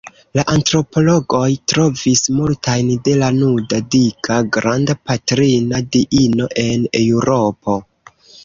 [0.37, 7.81] La antropologoj trovis multajn de la nuda dika Granda Patrina Diino en Eŭropo.